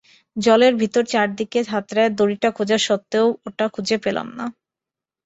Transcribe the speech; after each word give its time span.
জলের 0.37 0.73
ভিতর 0.75 1.03
চারদিক 1.05 1.53
হাতড়ে 1.67 2.03
দড়িটা 2.17 2.49
খোঁজা 2.51 2.77
সত্ত্বেও, 2.87 3.27
ওটা 3.47 3.65
খুঁজে 3.67 3.97
পেলাম 3.97 4.27
না। 4.37 4.45